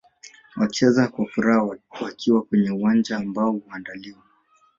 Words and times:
Wakicheza 0.55 1.07
kwa 1.07 1.27
furaha 1.27 1.69
wakiwa 2.01 2.41
kwenye 2.41 2.71
uwanja 2.71 3.17
ambao 3.17 3.51
huandaliwa 3.51 4.21